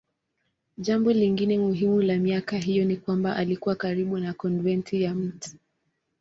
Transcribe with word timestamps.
Jambo 0.77 1.13
lingine 1.13 1.57
muhimu 1.57 2.01
la 2.01 2.17
miaka 2.17 2.57
hiyo 2.57 2.85
ni 2.85 2.97
kwamba 2.97 3.35
alikuwa 3.35 3.75
karibu 3.75 4.17
na 4.17 4.33
konventi 4.33 5.01
ya 5.01 5.15
Mt. 5.15 5.55